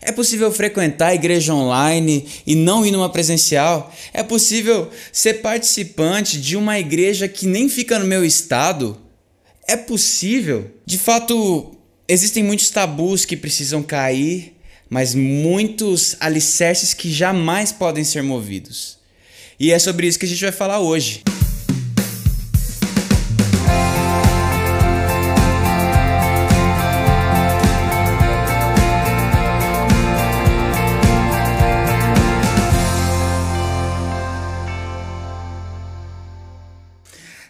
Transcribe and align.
É 0.00 0.12
possível 0.12 0.52
frequentar 0.52 1.08
a 1.08 1.14
igreja 1.14 1.54
online 1.54 2.26
e 2.46 2.54
não 2.54 2.84
ir 2.86 2.90
numa 2.90 3.08
presencial? 3.08 3.92
É 4.12 4.22
possível 4.22 4.90
ser 5.12 5.34
participante 5.34 6.40
de 6.40 6.56
uma 6.56 6.78
igreja 6.78 7.26
que 7.26 7.46
nem 7.46 7.68
fica 7.68 7.98
no 7.98 8.04
meu 8.04 8.24
estado? 8.24 8.96
É 9.66 9.76
possível? 9.76 10.70
De 10.84 10.98
fato, 10.98 11.74
existem 12.06 12.42
muitos 12.42 12.70
tabus 12.70 13.24
que 13.24 13.36
precisam 13.36 13.82
cair, 13.82 14.54
mas 14.88 15.14
muitos 15.14 16.16
alicerces 16.20 16.94
que 16.94 17.10
jamais 17.10 17.72
podem 17.72 18.04
ser 18.04 18.22
movidos. 18.22 18.98
E 19.58 19.72
é 19.72 19.78
sobre 19.78 20.06
isso 20.06 20.18
que 20.18 20.26
a 20.26 20.28
gente 20.28 20.42
vai 20.42 20.52
falar 20.52 20.80
hoje. 20.80 21.22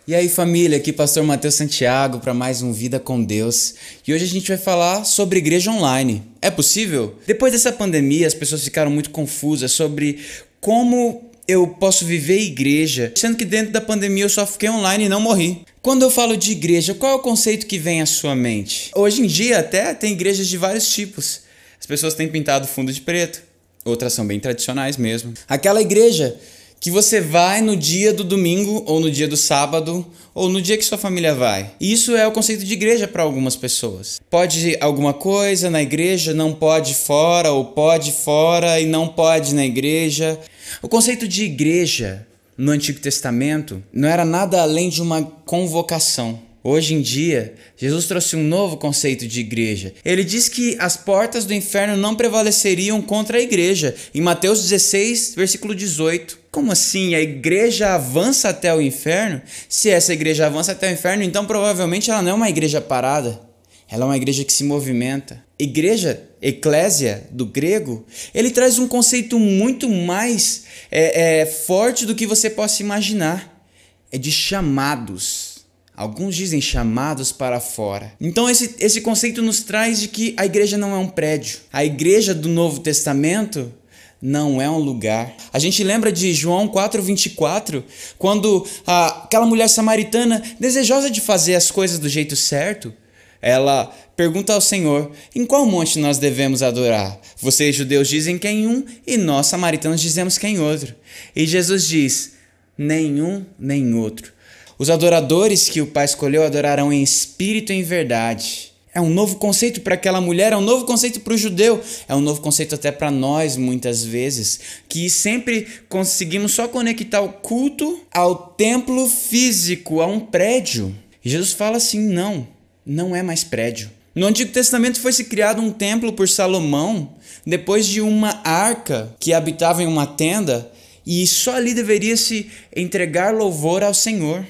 E 0.06 0.14
aí, 0.14 0.28
família, 0.28 0.76
aqui 0.76 0.92
Pastor 0.92 1.24
Matheus 1.24 1.54
Santiago 1.54 2.18
para 2.18 2.34
mais 2.34 2.60
um 2.60 2.74
Vida 2.74 3.00
com 3.00 3.24
Deus. 3.24 3.74
E 4.06 4.12
hoje 4.12 4.24
a 4.24 4.28
gente 4.28 4.48
vai 4.48 4.58
falar 4.58 5.02
sobre 5.04 5.38
igreja 5.38 5.70
online. 5.70 6.22
É 6.42 6.50
possível? 6.50 7.16
Depois 7.26 7.54
dessa 7.54 7.72
pandemia, 7.72 8.26
as 8.26 8.34
pessoas 8.34 8.62
ficaram 8.62 8.90
muito 8.90 9.08
confusas 9.08 9.72
sobre 9.72 10.18
como 10.60 11.30
eu 11.48 11.66
posso 11.66 12.04
viver 12.04 12.38
igreja, 12.38 13.14
sendo 13.16 13.38
que 13.38 13.46
dentro 13.46 13.72
da 13.72 13.80
pandemia 13.80 14.24
eu 14.24 14.28
só 14.28 14.46
fiquei 14.46 14.68
online 14.68 15.04
e 15.04 15.08
não 15.08 15.22
morri. 15.22 15.62
Quando 15.80 16.02
eu 16.02 16.10
falo 16.10 16.36
de 16.36 16.52
igreja, 16.52 16.92
qual 16.92 17.12
é 17.12 17.14
o 17.14 17.20
conceito 17.20 17.66
que 17.66 17.78
vem 17.78 18.02
à 18.02 18.06
sua 18.06 18.36
mente? 18.36 18.90
Hoje 18.94 19.22
em 19.22 19.26
dia 19.26 19.58
até 19.58 19.94
tem 19.94 20.12
igrejas 20.12 20.46
de 20.48 20.58
vários 20.58 20.86
tipos. 20.90 21.40
As 21.80 21.86
pessoas 21.86 22.12
têm 22.12 22.28
pintado 22.28 22.66
fundo 22.66 22.92
de 22.92 23.00
preto, 23.00 23.42
outras 23.86 24.12
são 24.12 24.26
bem 24.26 24.38
tradicionais 24.38 24.98
mesmo. 24.98 25.32
Aquela 25.48 25.80
igreja 25.80 26.36
que 26.84 26.90
você 26.90 27.18
vai 27.18 27.62
no 27.62 27.74
dia 27.74 28.12
do 28.12 28.22
domingo 28.22 28.84
ou 28.86 29.00
no 29.00 29.10
dia 29.10 29.26
do 29.26 29.38
sábado 29.38 30.04
ou 30.34 30.50
no 30.50 30.60
dia 30.60 30.76
que 30.76 30.84
sua 30.84 30.98
família 30.98 31.34
vai. 31.34 31.70
Isso 31.80 32.14
é 32.14 32.26
o 32.26 32.30
conceito 32.30 32.62
de 32.62 32.74
igreja 32.74 33.08
para 33.08 33.22
algumas 33.22 33.56
pessoas. 33.56 34.20
Pode 34.28 34.76
alguma 34.82 35.14
coisa 35.14 35.70
na 35.70 35.80
igreja, 35.80 36.34
não 36.34 36.52
pode 36.52 36.94
fora 36.94 37.50
ou 37.50 37.64
pode 37.64 38.12
fora 38.12 38.78
e 38.78 38.84
não 38.84 39.08
pode 39.08 39.54
na 39.54 39.64
igreja. 39.64 40.38
O 40.82 40.86
conceito 40.86 41.26
de 41.26 41.44
igreja 41.44 42.26
no 42.54 42.70
Antigo 42.70 43.00
Testamento 43.00 43.82
não 43.90 44.06
era 44.06 44.26
nada 44.26 44.60
além 44.60 44.90
de 44.90 45.00
uma 45.00 45.22
convocação. 45.22 46.38
Hoje 46.66 46.94
em 46.94 47.02
dia, 47.02 47.52
Jesus 47.76 48.06
trouxe 48.06 48.36
um 48.36 48.42
novo 48.42 48.78
conceito 48.78 49.28
de 49.28 49.40
igreja. 49.40 49.92
Ele 50.02 50.24
diz 50.24 50.48
que 50.48 50.74
as 50.80 50.96
portas 50.96 51.44
do 51.44 51.52
inferno 51.52 51.94
não 51.94 52.16
prevaleceriam 52.16 53.02
contra 53.02 53.36
a 53.36 53.40
igreja. 53.42 53.94
Em 54.14 54.22
Mateus 54.22 54.62
16, 54.62 55.34
versículo 55.36 55.74
18. 55.74 56.38
Como 56.50 56.72
assim? 56.72 57.14
A 57.14 57.20
igreja 57.20 57.94
avança 57.94 58.48
até 58.48 58.74
o 58.74 58.80
inferno? 58.80 59.42
Se 59.68 59.90
essa 59.90 60.14
igreja 60.14 60.46
avança 60.46 60.72
até 60.72 60.88
o 60.88 60.94
inferno, 60.94 61.22
então 61.22 61.44
provavelmente 61.44 62.10
ela 62.10 62.22
não 62.22 62.30
é 62.30 62.34
uma 62.34 62.48
igreja 62.48 62.80
parada. 62.80 63.42
Ela 63.86 64.04
é 64.04 64.08
uma 64.08 64.16
igreja 64.16 64.42
que 64.42 64.52
se 64.52 64.64
movimenta. 64.64 65.44
Igreja, 65.58 66.22
eclésia, 66.40 67.28
do 67.30 67.44
grego, 67.44 68.06
ele 68.34 68.50
traz 68.50 68.78
um 68.78 68.88
conceito 68.88 69.38
muito 69.38 69.86
mais 69.90 70.64
é, 70.90 71.40
é, 71.40 71.46
forte 71.46 72.06
do 72.06 72.14
que 72.14 72.26
você 72.26 72.48
possa 72.48 72.82
imaginar. 72.82 73.68
É 74.10 74.16
de 74.16 74.32
chamados. 74.32 75.53
Alguns 75.96 76.34
dizem 76.34 76.60
chamados 76.60 77.30
para 77.30 77.60
fora. 77.60 78.12
Então, 78.20 78.50
esse, 78.50 78.74
esse 78.80 79.00
conceito 79.00 79.40
nos 79.40 79.62
traz 79.62 80.00
de 80.00 80.08
que 80.08 80.34
a 80.36 80.44
igreja 80.44 80.76
não 80.76 80.92
é 80.92 80.98
um 80.98 81.08
prédio. 81.08 81.58
A 81.72 81.84
igreja 81.84 82.34
do 82.34 82.48
Novo 82.48 82.80
Testamento 82.80 83.72
não 84.20 84.60
é 84.60 84.68
um 84.68 84.78
lugar. 84.78 85.32
A 85.52 85.58
gente 85.60 85.84
lembra 85.84 86.10
de 86.10 86.34
João 86.34 86.66
4,24, 86.66 87.84
quando 88.18 88.66
a, 88.84 89.24
aquela 89.24 89.46
mulher 89.46 89.68
samaritana, 89.68 90.42
desejosa 90.58 91.08
de 91.08 91.20
fazer 91.20 91.54
as 91.54 91.70
coisas 91.70 92.00
do 92.00 92.08
jeito 92.08 92.34
certo, 92.34 92.92
ela 93.40 93.94
pergunta 94.16 94.52
ao 94.52 94.60
Senhor: 94.60 95.12
em 95.32 95.46
qual 95.46 95.64
monte 95.64 96.00
nós 96.00 96.18
devemos 96.18 96.60
adorar? 96.60 97.20
Vocês, 97.38 97.76
judeus, 97.76 98.08
dizem 98.08 98.36
que 98.36 98.48
é 98.48 98.52
em 98.52 98.66
um, 98.66 98.84
e 99.06 99.16
nós, 99.16 99.46
samaritanos, 99.46 100.00
dizemos 100.00 100.38
que 100.38 100.46
é 100.46 100.48
em 100.48 100.58
outro. 100.58 100.92
E 101.36 101.46
Jesus 101.46 101.86
diz: 101.86 102.32
nenhum 102.76 103.46
nem 103.56 103.94
outro 103.94 104.33
os 104.78 104.90
adoradores 104.90 105.68
que 105.68 105.80
o 105.80 105.86
Pai 105.86 106.04
escolheu 106.04 106.42
adorarão 106.44 106.92
em 106.92 107.02
espírito 107.02 107.72
e 107.72 107.76
em 107.76 107.82
verdade. 107.82 108.72
É 108.94 109.00
um 109.00 109.10
novo 109.10 109.36
conceito 109.36 109.80
para 109.80 109.94
aquela 109.94 110.20
mulher, 110.20 110.52
é 110.52 110.56
um 110.56 110.60
novo 110.60 110.84
conceito 110.84 111.18
para 111.20 111.34
o 111.34 111.38
judeu, 111.38 111.80
é 112.08 112.14
um 112.14 112.20
novo 112.20 112.40
conceito 112.40 112.76
até 112.76 112.92
para 112.92 113.10
nós, 113.10 113.56
muitas 113.56 114.04
vezes, 114.04 114.60
que 114.88 115.10
sempre 115.10 115.66
conseguimos 115.88 116.52
só 116.52 116.68
conectar 116.68 117.20
o 117.20 117.28
culto 117.32 118.00
ao 118.12 118.36
templo 118.36 119.08
físico, 119.08 120.00
a 120.00 120.06
um 120.06 120.20
prédio. 120.20 120.94
E 121.24 121.28
Jesus 121.28 121.52
fala 121.52 121.78
assim: 121.78 121.98
não, 121.98 122.46
não 122.86 123.16
é 123.16 123.22
mais 123.22 123.42
prédio. 123.42 123.90
No 124.14 124.26
Antigo 124.26 124.52
Testamento 124.52 125.00
foi 125.00 125.12
se 125.12 125.24
criado 125.24 125.60
um 125.60 125.72
templo 125.72 126.12
por 126.12 126.28
Salomão, 126.28 127.14
depois 127.44 127.86
de 127.86 128.00
uma 128.00 128.40
arca 128.44 129.12
que 129.18 129.32
habitava 129.32 129.82
em 129.82 129.88
uma 129.88 130.06
tenda, 130.06 130.70
e 131.04 131.26
só 131.26 131.56
ali 131.56 131.74
deveria 131.74 132.16
se 132.16 132.48
entregar 132.74 133.34
louvor 133.34 133.82
ao 133.82 133.92
Senhor 133.92 134.46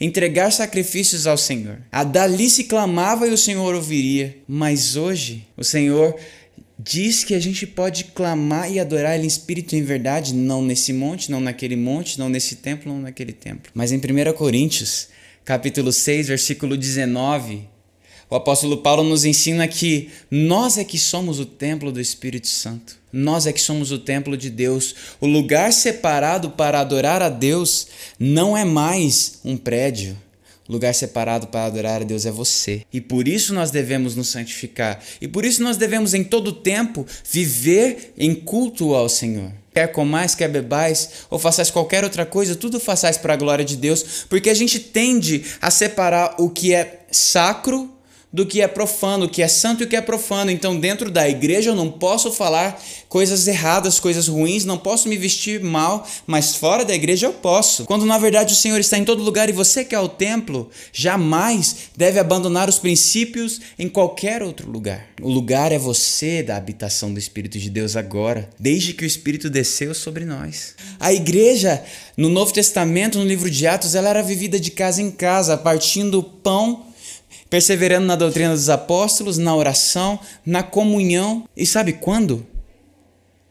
entregar 0.00 0.50
sacrifícios 0.50 1.26
ao 1.26 1.36
Senhor. 1.36 1.78
A 1.90 2.04
dali 2.04 2.48
se 2.50 2.64
clamava 2.64 3.26
e 3.26 3.32
o 3.32 3.38
Senhor 3.38 3.74
ouviria. 3.74 4.36
Mas 4.46 4.96
hoje, 4.96 5.46
o 5.56 5.64
Senhor 5.64 6.16
diz 6.78 7.24
que 7.24 7.34
a 7.34 7.40
gente 7.40 7.66
pode 7.66 8.04
clamar 8.04 8.70
e 8.70 8.78
adorar 8.78 9.14
Ele 9.14 9.24
em 9.24 9.28
espírito 9.28 9.74
e 9.74 9.78
em 9.78 9.82
verdade, 9.82 10.34
não 10.34 10.62
nesse 10.62 10.92
monte, 10.92 11.30
não 11.30 11.40
naquele 11.40 11.76
monte, 11.76 12.18
não 12.18 12.28
nesse 12.28 12.56
templo, 12.56 12.92
não 12.92 13.00
naquele 13.00 13.32
templo. 13.32 13.70
Mas 13.74 13.92
em 13.92 13.96
1 13.96 14.32
Coríntios, 14.34 15.08
capítulo 15.44 15.92
6, 15.92 16.28
versículo 16.28 16.76
19, 16.76 17.75
o 18.28 18.34
apóstolo 18.34 18.78
Paulo 18.78 19.04
nos 19.04 19.24
ensina 19.24 19.68
que 19.68 20.10
nós 20.28 20.78
é 20.78 20.84
que 20.84 20.98
somos 20.98 21.38
o 21.38 21.46
templo 21.46 21.92
do 21.92 22.00
Espírito 22.00 22.48
Santo. 22.48 22.96
Nós 23.12 23.46
é 23.46 23.52
que 23.52 23.60
somos 23.60 23.92
o 23.92 24.00
templo 24.00 24.36
de 24.36 24.50
Deus. 24.50 24.94
O 25.20 25.26
lugar 25.26 25.72
separado 25.72 26.50
para 26.50 26.80
adorar 26.80 27.22
a 27.22 27.28
Deus 27.28 27.86
não 28.18 28.56
é 28.56 28.64
mais 28.64 29.38
um 29.44 29.56
prédio. 29.56 30.16
O 30.68 30.72
lugar 30.72 30.92
separado 30.92 31.46
para 31.46 31.66
adorar 31.66 32.02
a 32.02 32.04
Deus 32.04 32.26
é 32.26 32.30
você. 32.32 32.82
E 32.92 33.00
por 33.00 33.28
isso 33.28 33.54
nós 33.54 33.70
devemos 33.70 34.16
nos 34.16 34.26
santificar. 34.28 35.00
E 35.20 35.28
por 35.28 35.44
isso 35.44 35.62
nós 35.62 35.76
devemos 35.76 36.12
em 36.12 36.24
todo 36.24 36.52
tempo 36.52 37.06
viver 37.30 38.12
em 38.18 38.34
culto 38.34 38.92
ao 38.92 39.08
Senhor. 39.08 39.52
Quer 39.72 39.92
comais, 39.92 40.34
quer 40.34 40.48
bebais, 40.48 41.10
ou 41.30 41.38
façais 41.38 41.70
qualquer 41.70 42.02
outra 42.02 42.26
coisa, 42.26 42.56
tudo 42.56 42.80
façais 42.80 43.16
para 43.16 43.34
a 43.34 43.36
glória 43.36 43.64
de 43.64 43.76
Deus, 43.76 44.24
porque 44.28 44.50
a 44.50 44.54
gente 44.54 44.80
tende 44.80 45.44
a 45.60 45.70
separar 45.70 46.34
o 46.38 46.50
que 46.50 46.74
é 46.74 47.06
sacro 47.12 47.95
do 48.36 48.44
que 48.44 48.60
é 48.60 48.68
profano, 48.68 49.24
o 49.24 49.28
que 49.30 49.40
é 49.40 49.48
santo 49.48 49.82
e 49.82 49.86
o 49.86 49.88
que 49.88 49.96
é 49.96 50.00
profano. 50.02 50.50
Então, 50.50 50.78
dentro 50.78 51.10
da 51.10 51.26
igreja, 51.26 51.70
eu 51.70 51.74
não 51.74 51.90
posso 51.90 52.30
falar 52.30 52.78
coisas 53.08 53.48
erradas, 53.48 53.98
coisas 53.98 54.28
ruins, 54.28 54.66
não 54.66 54.76
posso 54.76 55.08
me 55.08 55.16
vestir 55.16 55.58
mal, 55.58 56.06
mas 56.26 56.54
fora 56.54 56.84
da 56.84 56.94
igreja 56.94 57.28
eu 57.28 57.32
posso. 57.32 57.86
Quando 57.86 58.04
na 58.04 58.18
verdade 58.18 58.52
o 58.52 58.56
Senhor 58.56 58.78
está 58.78 58.98
em 58.98 59.06
todo 59.06 59.22
lugar 59.22 59.48
e 59.48 59.52
você 59.52 59.86
que 59.86 59.94
é 59.94 59.98
o 59.98 60.06
templo, 60.06 60.68
jamais 60.92 61.76
deve 61.96 62.18
abandonar 62.18 62.68
os 62.68 62.78
princípios 62.78 63.58
em 63.78 63.88
qualquer 63.88 64.42
outro 64.42 64.70
lugar. 64.70 65.06
O 65.22 65.30
lugar 65.30 65.72
é 65.72 65.78
você 65.78 66.42
da 66.42 66.58
habitação 66.58 67.14
do 67.14 67.18
Espírito 67.18 67.58
de 67.58 67.70
Deus 67.70 67.96
agora, 67.96 68.50
desde 68.60 68.92
que 68.92 69.04
o 69.04 69.06
Espírito 69.06 69.48
desceu 69.48 69.94
sobre 69.94 70.26
nós. 70.26 70.74
A 71.00 71.10
igreja, 71.10 71.82
no 72.18 72.28
Novo 72.28 72.52
Testamento, 72.52 73.16
no 73.16 73.24
livro 73.24 73.50
de 73.50 73.66
Atos, 73.66 73.94
ela 73.94 74.10
era 74.10 74.22
vivida 74.22 74.60
de 74.60 74.72
casa 74.72 75.00
em 75.00 75.10
casa, 75.10 75.56
partindo 75.56 76.18
o 76.18 76.22
pão 76.22 76.84
perseverando 77.48 78.06
na 78.06 78.16
doutrina 78.16 78.52
dos 78.52 78.68
apóstolos, 78.68 79.38
na 79.38 79.54
oração, 79.54 80.18
na 80.44 80.62
comunhão. 80.62 81.48
E 81.56 81.64
sabe 81.66 81.94
quando? 81.94 82.46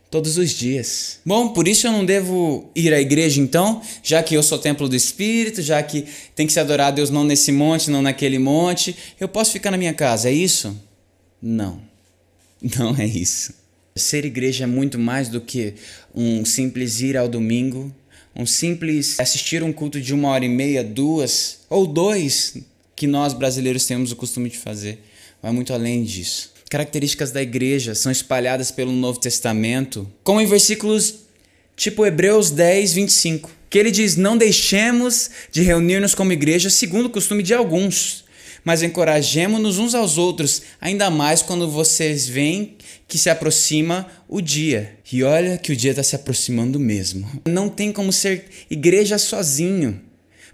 Todos 0.09 0.37
os 0.37 0.51
dias. 0.51 1.19
Bom, 1.25 1.49
por 1.49 1.67
isso 1.67 1.87
eu 1.87 1.91
não 1.91 2.05
devo 2.05 2.69
ir 2.75 2.93
à 2.93 3.01
igreja 3.01 3.41
então, 3.41 3.81
já 4.03 4.21
que 4.23 4.35
eu 4.35 4.43
sou 4.43 4.57
templo 4.57 4.87
do 4.87 4.95
Espírito, 4.95 5.61
já 5.61 5.81
que 5.81 6.05
tem 6.35 6.47
que 6.47 6.53
se 6.53 6.59
adorar 6.59 6.87
a 6.87 6.91
Deus 6.91 7.09
não 7.09 7.23
nesse 7.23 7.51
monte, 7.51 7.89
não 7.89 8.01
naquele 8.01 8.39
monte. 8.39 8.95
Eu 9.19 9.27
posso 9.27 9.51
ficar 9.51 9.71
na 9.71 9.77
minha 9.77 9.93
casa, 9.93 10.29
é 10.29 10.33
isso? 10.33 10.79
Não. 11.41 11.81
Não 12.77 12.95
é 12.95 13.05
isso. 13.05 13.53
Ser 13.95 14.25
igreja 14.25 14.63
é 14.63 14.67
muito 14.67 14.97
mais 14.99 15.29
do 15.29 15.39
que 15.39 15.75
um 16.13 16.43
simples 16.43 17.01
ir 17.01 17.15
ao 17.15 17.27
domingo, 17.27 17.93
um 18.35 18.45
simples 18.45 19.19
assistir 19.19 19.63
um 19.63 19.71
culto 19.71 20.01
de 20.01 20.13
uma 20.13 20.29
hora 20.29 20.43
e 20.43 20.49
meia, 20.49 20.83
duas 20.83 21.59
ou 21.69 21.87
dois 21.87 22.55
que 22.95 23.07
nós 23.07 23.33
brasileiros 23.33 23.85
temos 23.85 24.11
o 24.11 24.15
costume 24.15 24.49
de 24.49 24.57
fazer. 24.57 24.99
Vai 25.41 25.51
muito 25.51 25.73
além 25.73 26.03
disso. 26.03 26.53
Características 26.69 27.31
da 27.31 27.41
igreja 27.41 27.93
são 27.93 28.11
espalhadas 28.11 28.71
pelo 28.71 28.91
Novo 28.91 29.19
Testamento, 29.19 30.09
como 30.23 30.41
em 30.41 30.45
versículos 30.45 31.25
tipo 31.75 32.05
Hebreus 32.05 32.49
10, 32.49 32.93
25, 32.93 33.51
que 33.69 33.77
ele 33.77 33.91
diz: 33.91 34.15
Não 34.15 34.37
deixemos 34.37 35.29
de 35.51 35.61
reunir-nos 35.61 36.15
como 36.15 36.31
igreja 36.31 36.69
segundo 36.69 37.05
o 37.05 37.09
costume 37.09 37.43
de 37.43 37.53
alguns, 37.53 38.25
mas 38.63 38.81
encorajemos-nos 38.81 39.77
uns 39.77 39.93
aos 39.93 40.17
outros, 40.17 40.63
ainda 40.81 41.09
mais 41.11 41.41
quando 41.41 41.69
vocês 41.69 42.27
veem 42.27 42.75
que 43.07 43.17
se 43.17 43.29
aproxima 43.29 44.07
o 44.27 44.41
dia. 44.41 44.97
E 45.11 45.23
olha 45.23 45.57
que 45.57 45.71
o 45.71 45.75
dia 45.75 45.91
está 45.91 46.01
se 46.01 46.15
aproximando 46.15 46.79
mesmo. 46.79 47.29
Não 47.47 47.69
tem 47.69 47.91
como 47.91 48.11
ser 48.11 48.45
igreja 48.69 49.17
sozinho. 49.17 50.01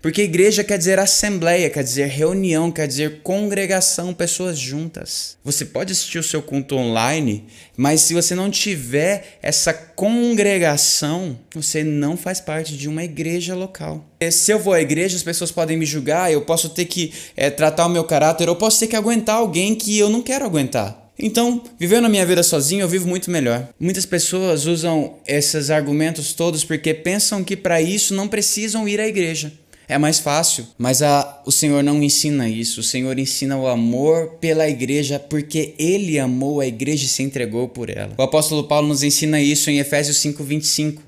Porque 0.02 0.24
igreja 0.24 0.64
quer 0.64 0.80
dizer 0.80 0.98
assembleia, 0.98 1.70
quer 1.70 1.84
dizer 1.84 2.08
reunião, 2.08 2.72
quer 2.72 2.88
dizer 2.88 3.20
congregação, 3.22 4.16
pessoas 4.16 4.58
juntas. 4.58 5.38
Você 5.44 5.64
pode 5.64 5.92
assistir 5.92 6.18
o 6.18 6.24
seu 6.24 6.42
culto 6.42 6.76
online, 6.76 7.46
mas 7.78 8.02
se 8.02 8.16
você 8.16 8.34
não 8.34 8.50
tiver 8.50 9.38
essa 9.44 9.72
congregação, 9.72 11.38
você 11.54 11.84
não 11.84 12.18
faz 12.18 12.42
parte 12.42 12.76
de 12.76 12.90
uma 12.90 13.04
igreja 13.04 13.54
local. 13.54 14.04
Se 14.32 14.52
eu 14.52 14.58
vou 14.58 14.74
à 14.74 14.82
igreja, 14.82 15.16
as 15.16 15.24
pessoas 15.24 15.52
podem 15.52 15.78
me 15.78 15.86
julgar, 15.86 16.32
eu 16.32 16.42
posso 16.42 16.70
ter 16.70 16.86
que 16.86 17.14
é, 17.38 17.52
tratar 17.52 17.86
o 17.86 17.90
meu 17.90 18.04
caráter, 18.04 18.48
eu 18.48 18.56
posso 18.56 18.80
ter 18.80 18.88
que 18.88 18.96
aguentar 18.96 19.36
alguém 19.36 19.76
que 19.76 20.00
eu 20.00 20.10
não 20.10 20.24
quero 20.24 20.46
aguentar. 20.46 21.00
Então, 21.20 21.62
vivendo 21.78 22.06
a 22.06 22.10
minha 22.10 22.26
vida 22.26 22.42
sozinho, 22.42 22.82
eu 22.82 22.88
vivo 22.88 23.08
muito 23.08 23.30
melhor. 23.30 23.68
Muitas 23.80 24.08
pessoas 24.08 24.66
usam 24.66 25.18
esses 25.28 25.70
argumentos 25.70 26.34
todos 26.34 26.64
porque 26.64 26.96
pensam 26.96 27.44
que 27.44 27.56
para 27.56 27.80
isso 27.80 28.16
não 28.16 28.28
precisam 28.28 28.90
ir 28.90 29.00
à 29.00 29.08
igreja 29.08 29.61
é 29.92 29.98
mais 29.98 30.20
fácil. 30.20 30.66
Mas 30.78 31.02
a, 31.02 31.42
o 31.46 31.52
Senhor 31.52 31.84
não 31.84 32.02
ensina 32.02 32.48
isso. 32.48 32.80
O 32.80 32.84
Senhor 32.84 33.20
ensina 33.20 33.58
o 33.58 33.68
amor 33.68 34.38
pela 34.40 34.70
igreja 34.70 35.20
porque 35.20 35.76
ele 35.78 36.18
amou 36.18 36.62
a 36.62 36.66
igreja 36.66 37.04
e 37.04 37.10
se 37.10 37.22
entregou 37.22 37.68
por 37.68 37.90
ela. 37.90 38.14
O 38.18 38.22
apóstolo 38.24 38.64
Paulo 38.64 38.88
nos 38.88 39.04
ensina 39.04 39.42
isso 39.42 39.70
em 39.70 39.80
Efésios 39.80 40.18
5:25. 40.18 41.02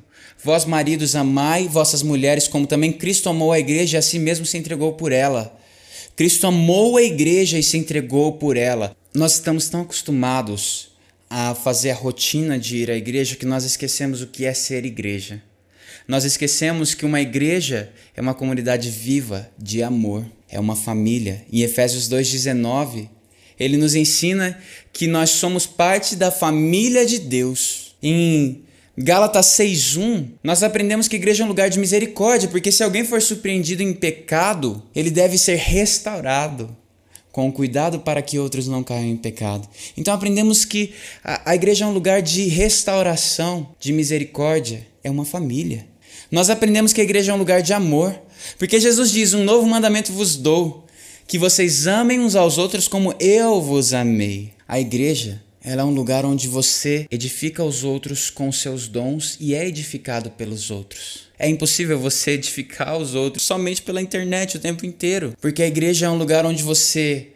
Vós 0.44 0.66
maridos 0.66 1.16
amai 1.16 1.66
vossas 1.66 2.04
mulheres 2.04 2.46
como 2.46 2.68
também 2.68 2.92
Cristo 2.92 3.30
amou 3.30 3.54
a 3.54 3.60
igreja 3.60 3.96
e 3.96 4.00
a 4.00 4.02
si 4.02 4.20
mesmo 4.20 4.46
se 4.46 4.58
entregou 4.58 4.92
por 4.92 5.14
ela. 5.14 5.58
Cristo 6.18 6.46
amou 6.46 6.98
a 6.98 7.02
igreja 7.02 7.58
e 7.58 7.64
se 7.64 7.78
entregou 7.78 8.34
por 8.34 8.58
ela. 8.58 8.94
Nós 9.16 9.36
estamos 9.36 9.70
tão 9.70 9.82
acostumados 9.82 10.90
a 11.30 11.56
fazer 11.56 11.92
a 11.92 11.96
rotina 11.96 12.60
de 12.60 12.76
ir 12.78 12.92
à 12.92 12.96
igreja 12.98 13.38
que 13.38 13.46
nós 13.46 13.64
esquecemos 13.64 14.22
o 14.22 14.28
que 14.28 14.44
é 14.44 14.54
ser 14.54 14.86
igreja. 14.86 15.42
Nós 16.08 16.26
esquecemos 16.26 16.94
que 16.94 17.06
uma 17.06 17.22
igreja 17.22 17.92
é 18.16 18.22
uma 18.22 18.34
comunidade 18.34 18.90
viva 18.90 19.50
de 19.58 19.82
amor, 19.82 20.26
é 20.50 20.60
uma 20.60 20.76
família. 20.76 21.46
Em 21.52 21.62
Efésios 21.62 22.10
2,19, 22.10 23.10
ele 23.60 23.78
nos 23.78 23.96
ensina 23.96 24.58
que 24.92 25.08
nós 25.08 25.30
somos 25.32 25.66
parte 25.66 26.16
da 26.16 26.32
família 26.32 27.06
de 27.06 27.20
Deus. 27.20 27.96
Em 28.02 28.64
Gálatas 28.98 29.48
6:1, 29.48 30.34
nós 30.44 30.62
aprendemos 30.62 31.08
que 31.08 31.16
a 31.16 31.20
igreja 31.20 31.44
é 31.44 31.46
um 31.46 31.50
lugar 31.50 31.70
de 31.70 31.80
misericórdia, 31.80 32.50
porque 32.50 32.72
se 32.72 32.84
alguém 32.84 33.04
for 33.06 33.22
surpreendido 33.22 33.82
em 33.82 33.94
pecado, 33.94 34.84
ele 34.94 35.10
deve 35.10 35.38
ser 35.38 35.56
restaurado 35.56 36.76
com 37.32 37.52
cuidado 37.52 38.02
para 38.02 38.22
que 38.22 38.38
outros 38.38 38.68
não 38.68 38.84
caiam 38.84 39.10
em 39.10 39.18
pecado. 39.18 39.68
Então 39.98 40.14
aprendemos 40.14 40.64
que 40.66 40.94
a, 41.24 41.52
a 41.52 41.56
igreja 41.56 41.86
é 41.86 41.88
um 41.88 41.94
lugar 41.94 42.22
de 42.22 42.48
restauração, 42.48 43.74
de 43.80 43.92
misericórdia, 43.92 44.86
é 45.04 45.10
uma 45.10 45.26
família. 45.26 45.88
Nós 46.34 46.50
aprendemos 46.50 46.92
que 46.92 47.00
a 47.00 47.04
igreja 47.04 47.32
é 47.32 47.36
um 47.36 47.38
lugar 47.38 47.62
de 47.62 47.74
amor, 47.74 48.20
porque 48.58 48.80
Jesus 48.80 49.12
diz: 49.12 49.36
Um 49.36 49.44
novo 49.44 49.68
mandamento 49.68 50.12
vos 50.12 50.36
dou, 50.36 50.84
que 51.28 51.38
vocês 51.38 51.86
amem 51.86 52.20
uns 52.20 52.36
aos 52.36 52.58
outros 52.58 52.88
como 52.88 53.14
eu 53.20 53.62
vos 53.62 53.94
amei. 53.94 54.52
A 54.68 54.80
igreja 54.80 55.44
ela 55.64 55.84
é 55.84 55.86
um 55.86 55.94
lugar 55.94 56.26
onde 56.26 56.48
você 56.48 57.06
edifica 57.12 57.64
os 57.64 57.84
outros 57.84 58.32
com 58.32 58.52
seus 58.52 58.88
dons 58.88 59.38
e 59.40 59.54
é 59.54 59.68
edificado 59.68 60.32
pelos 60.32 60.72
outros. 60.72 61.28
É 61.38 61.48
impossível 61.48 62.00
você 62.00 62.32
edificar 62.32 62.98
os 62.98 63.14
outros 63.14 63.46
somente 63.46 63.84
pela 63.84 64.02
internet 64.02 64.58
o 64.58 64.60
tempo 64.60 64.88
inteiro, 64.88 65.36
porque 65.40 65.62
a 65.62 65.68
igreja 65.68 66.08
é 66.08 66.10
um 66.10 66.18
lugar 66.18 66.48
onde 66.48 66.64
você 66.64 67.28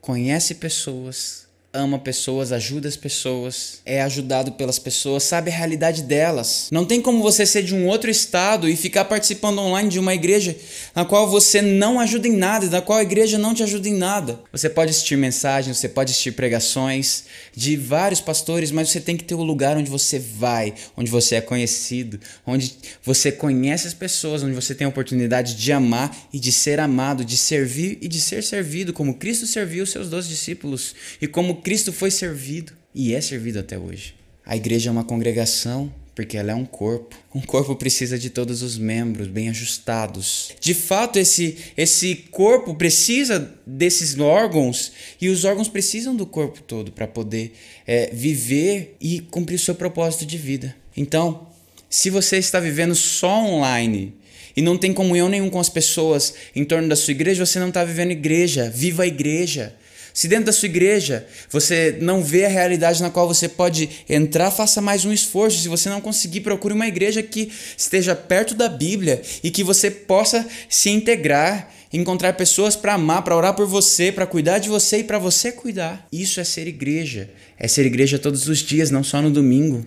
conhece 0.00 0.54
pessoas, 0.54 1.45
ama 1.76 1.98
pessoas, 1.98 2.52
ajuda 2.52 2.88
as 2.88 2.96
pessoas, 2.96 3.80
é 3.84 4.02
ajudado 4.02 4.52
pelas 4.52 4.78
pessoas, 4.78 5.22
sabe 5.22 5.50
a 5.50 5.54
realidade 5.54 6.02
delas. 6.02 6.68
Não 6.72 6.84
tem 6.84 7.00
como 7.00 7.22
você 7.22 7.44
ser 7.44 7.62
de 7.62 7.74
um 7.74 7.86
outro 7.86 8.10
estado 8.10 8.68
e 8.68 8.76
ficar 8.76 9.04
participando 9.04 9.58
online 9.58 9.88
de 9.88 9.98
uma 9.98 10.14
igreja 10.14 10.56
na 10.94 11.04
qual 11.04 11.28
você 11.28 11.60
não 11.60 12.00
ajuda 12.00 12.26
em 12.26 12.36
nada, 12.36 12.66
na 12.66 12.80
qual 12.80 12.98
a 12.98 13.02
igreja 13.02 13.38
não 13.38 13.54
te 13.54 13.62
ajuda 13.62 13.88
em 13.88 13.94
nada. 13.94 14.40
Você 14.50 14.68
pode 14.68 14.90
assistir 14.90 15.16
mensagens, 15.16 15.76
você 15.76 15.88
pode 15.88 16.10
assistir 16.10 16.32
pregações 16.32 17.24
de 17.54 17.76
vários 17.76 18.20
pastores, 18.20 18.70
mas 18.70 18.88
você 18.88 19.00
tem 19.00 19.16
que 19.16 19.24
ter 19.24 19.34
o 19.34 19.40
um 19.40 19.44
lugar 19.44 19.76
onde 19.76 19.90
você 19.90 20.18
vai, 20.18 20.74
onde 20.96 21.10
você 21.10 21.36
é 21.36 21.40
conhecido, 21.40 22.18
onde 22.46 22.74
você 23.02 23.30
conhece 23.30 23.86
as 23.86 23.94
pessoas, 23.94 24.42
onde 24.42 24.54
você 24.54 24.74
tem 24.74 24.84
a 24.84 24.88
oportunidade 24.88 25.54
de 25.54 25.72
amar 25.72 26.16
e 26.32 26.38
de 26.38 26.50
ser 26.50 26.80
amado, 26.80 27.24
de 27.24 27.36
servir 27.36 27.98
e 28.00 28.08
de 28.08 28.20
ser 28.20 28.42
servido, 28.42 28.92
como 28.92 29.14
Cristo 29.14 29.46
serviu 29.46 29.84
os 29.84 29.90
seus 29.90 30.08
doze 30.08 30.28
discípulos 30.28 30.94
e 31.20 31.26
como 31.26 31.56
Cristo 31.66 31.92
foi 31.92 32.12
servido 32.12 32.72
e 32.94 33.12
é 33.12 33.20
servido 33.20 33.58
até 33.58 33.76
hoje. 33.76 34.14
A 34.44 34.56
igreja 34.56 34.88
é 34.88 34.92
uma 34.92 35.02
congregação 35.02 35.92
porque 36.14 36.36
ela 36.36 36.52
é 36.52 36.54
um 36.54 36.64
corpo. 36.64 37.16
Um 37.34 37.40
corpo 37.40 37.74
precisa 37.74 38.16
de 38.16 38.30
todos 38.30 38.62
os 38.62 38.78
membros 38.78 39.26
bem 39.26 39.48
ajustados. 39.48 40.52
De 40.60 40.72
fato, 40.72 41.18
esse, 41.18 41.58
esse 41.76 42.14
corpo 42.30 42.72
precisa 42.76 43.52
desses 43.66 44.16
órgãos 44.16 44.92
e 45.20 45.28
os 45.28 45.44
órgãos 45.44 45.66
precisam 45.66 46.14
do 46.14 46.24
corpo 46.24 46.62
todo 46.62 46.92
para 46.92 47.08
poder 47.08 47.52
é, 47.84 48.10
viver 48.12 48.96
e 49.00 49.18
cumprir 49.18 49.56
o 49.56 49.58
seu 49.58 49.74
propósito 49.74 50.24
de 50.24 50.38
vida. 50.38 50.72
Então, 50.96 51.48
se 51.90 52.10
você 52.10 52.36
está 52.36 52.60
vivendo 52.60 52.94
só 52.94 53.42
online 53.44 54.14
e 54.56 54.62
não 54.62 54.78
tem 54.78 54.94
comunhão 54.94 55.28
nenhum 55.28 55.50
com 55.50 55.58
as 55.58 55.68
pessoas 55.68 56.32
em 56.54 56.64
torno 56.64 56.88
da 56.88 56.94
sua 56.94 57.10
igreja, 57.10 57.44
você 57.44 57.58
não 57.58 57.70
está 57.70 57.82
vivendo 57.82 58.12
igreja. 58.12 58.70
Viva 58.70 59.02
a 59.02 59.06
igreja. 59.08 59.74
Se 60.16 60.28
dentro 60.28 60.46
da 60.46 60.52
sua 60.52 60.64
igreja 60.64 61.26
você 61.50 61.98
não 62.00 62.24
vê 62.24 62.46
a 62.46 62.48
realidade 62.48 63.02
na 63.02 63.10
qual 63.10 63.28
você 63.28 63.50
pode 63.50 63.86
entrar, 64.08 64.50
faça 64.50 64.80
mais 64.80 65.04
um 65.04 65.12
esforço. 65.12 65.60
Se 65.60 65.68
você 65.68 65.90
não 65.90 66.00
conseguir, 66.00 66.40
procure 66.40 66.72
uma 66.72 66.88
igreja 66.88 67.22
que 67.22 67.52
esteja 67.76 68.16
perto 68.16 68.54
da 68.54 68.66
Bíblia 68.66 69.20
e 69.44 69.50
que 69.50 69.62
você 69.62 69.90
possa 69.90 70.48
se 70.70 70.88
integrar, 70.88 71.70
encontrar 71.92 72.32
pessoas 72.32 72.74
para 72.74 72.94
amar, 72.94 73.24
para 73.24 73.36
orar 73.36 73.52
por 73.52 73.66
você, 73.66 74.10
para 74.10 74.24
cuidar 74.24 74.58
de 74.58 74.70
você 74.70 75.00
e 75.00 75.04
para 75.04 75.18
você 75.18 75.52
cuidar. 75.52 76.08
Isso 76.10 76.40
é 76.40 76.44
ser 76.44 76.66
igreja. 76.66 77.28
É 77.58 77.68
ser 77.68 77.84
igreja 77.84 78.18
todos 78.18 78.48
os 78.48 78.60
dias, 78.60 78.90
não 78.90 79.04
só 79.04 79.20
no 79.20 79.30
domingo, 79.30 79.86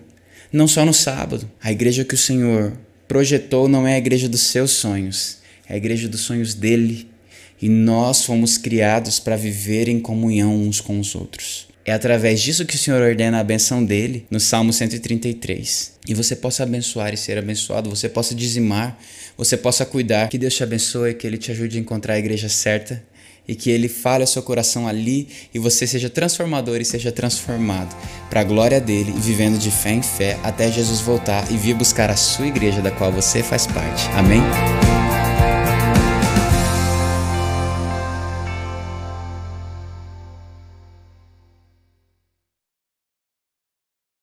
não 0.52 0.68
só 0.68 0.84
no 0.84 0.94
sábado. 0.94 1.50
A 1.60 1.72
igreja 1.72 2.04
que 2.04 2.14
o 2.14 2.18
Senhor 2.18 2.78
projetou 3.08 3.68
não 3.68 3.84
é 3.84 3.94
a 3.94 3.98
igreja 3.98 4.28
dos 4.28 4.42
seus 4.42 4.70
sonhos, 4.70 5.38
é 5.68 5.74
a 5.74 5.76
igreja 5.76 6.08
dos 6.08 6.20
sonhos 6.20 6.54
dele 6.54 7.09
e 7.60 7.68
nós 7.68 8.24
fomos 8.24 8.56
criados 8.56 9.18
para 9.18 9.36
viver 9.36 9.88
em 9.88 10.00
comunhão 10.00 10.54
uns 10.54 10.80
com 10.80 10.98
os 10.98 11.14
outros. 11.14 11.68
É 11.84 11.92
através 11.92 12.40
disso 12.40 12.64
que 12.64 12.76
o 12.76 12.78
Senhor 12.78 13.02
ordena 13.02 13.40
a 13.40 13.44
benção 13.44 13.84
dele 13.84 14.26
no 14.30 14.38
Salmo 14.38 14.72
133. 14.72 15.94
E 16.06 16.14
você 16.14 16.36
possa 16.36 16.62
abençoar 16.62 17.12
e 17.12 17.16
ser 17.16 17.38
abençoado, 17.38 17.90
você 17.90 18.08
possa 18.08 18.34
dizimar, 18.34 18.98
você 19.36 19.56
possa 19.56 19.84
cuidar. 19.84 20.28
Que 20.28 20.38
Deus 20.38 20.54
te 20.54 20.62
abençoe, 20.62 21.14
que 21.14 21.26
Ele 21.26 21.38
te 21.38 21.50
ajude 21.50 21.78
a 21.78 21.80
encontrar 21.80 22.14
a 22.14 22.18
igreja 22.18 22.48
certa 22.48 23.02
e 23.48 23.54
que 23.54 23.70
Ele 23.70 23.88
fale 23.88 24.22
ao 24.22 24.26
seu 24.26 24.42
coração 24.42 24.86
ali 24.86 25.28
e 25.52 25.58
você 25.58 25.86
seja 25.86 26.08
transformador 26.08 26.80
e 26.80 26.84
seja 26.84 27.10
transformado 27.10 27.96
para 28.28 28.42
a 28.42 28.44
glória 28.44 28.80
dele 28.80 29.12
vivendo 29.16 29.58
de 29.58 29.70
fé 29.70 29.90
em 29.90 30.02
fé 30.02 30.38
até 30.44 30.70
Jesus 30.70 31.00
voltar 31.00 31.50
e 31.50 31.56
vir 31.56 31.74
buscar 31.74 32.10
a 32.10 32.16
sua 32.16 32.46
igreja 32.46 32.80
da 32.80 32.90
qual 32.90 33.10
você 33.10 33.42
faz 33.42 33.66
parte. 33.66 34.06
Amém? 34.14 34.40